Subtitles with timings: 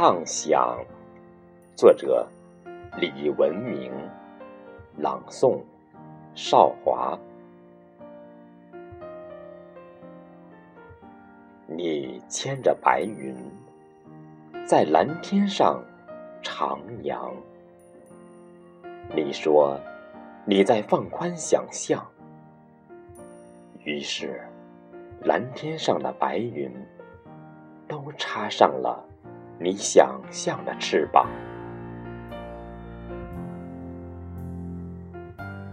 [0.00, 0.78] 畅想，
[1.74, 2.24] 作者
[3.00, 3.92] 李文明，
[4.96, 5.60] 朗诵
[6.36, 7.18] 少华。
[11.66, 13.34] 你牵着白云，
[14.64, 15.82] 在蓝天上
[16.44, 17.32] 徜徉。
[19.16, 19.76] 你说
[20.44, 22.06] 你在放宽想象，
[23.82, 24.40] 于是
[25.24, 26.72] 蓝天上的白云
[27.88, 29.04] 都插上了
[29.60, 31.28] 你想象的翅膀。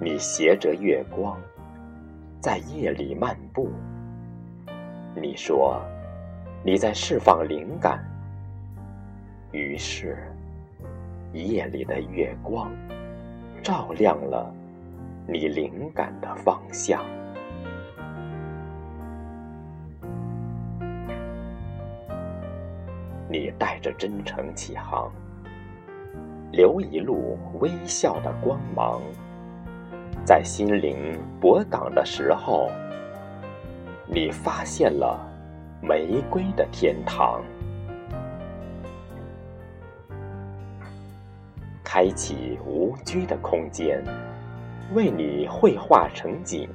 [0.00, 1.38] 你携着月光，
[2.40, 3.70] 在夜里漫步。
[5.14, 5.82] 你说
[6.64, 8.02] 你在释放灵感，
[9.52, 10.16] 于是
[11.32, 12.70] 夜里的月光
[13.62, 14.50] 照亮了
[15.26, 17.02] 你灵感的方向。
[23.28, 25.10] 你带着真诚起航，
[26.52, 29.02] 留一路微笑的光芒，
[30.24, 32.70] 在心灵博港的时候。
[34.08, 35.18] 你发现了
[35.82, 37.42] 玫瑰的天堂，
[41.82, 44.00] 开启无拘的空间，
[44.94, 46.68] 为你绘画成景。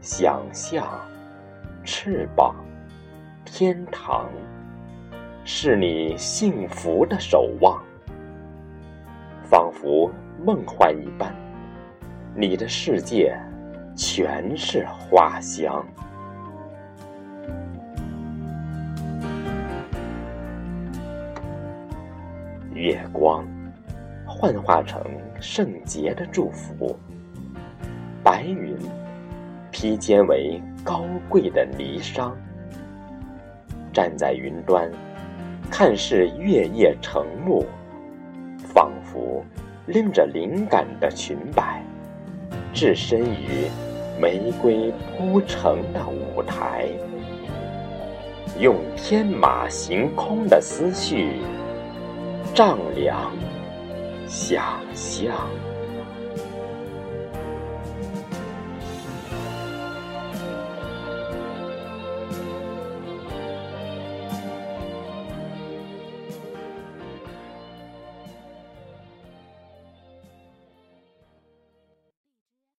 [0.00, 0.86] 想象，
[1.82, 2.54] 翅膀，
[3.44, 4.30] 天堂，
[5.46, 7.78] 是你幸福的守望，
[9.42, 10.10] 仿佛
[10.42, 11.34] 梦幻一般。
[12.34, 13.38] 你的世界
[13.94, 15.84] 全是花香。
[22.72, 23.46] 月光
[24.26, 25.02] 幻化成
[25.40, 26.98] 圣洁的祝福，
[28.22, 28.74] 白云
[29.70, 32.32] 披肩为高贵的霓裳。
[33.92, 34.90] 站在云端，
[35.70, 37.66] 看似月夜成幕，
[38.58, 39.44] 仿佛
[39.86, 41.82] 拎着灵感的裙摆，
[42.72, 43.68] 置身于
[44.20, 46.86] 玫瑰铺成的舞台，
[48.60, 51.40] 用天马行空的思绪。
[52.54, 53.32] 丈量，
[54.28, 54.62] 想
[54.94, 55.34] 象。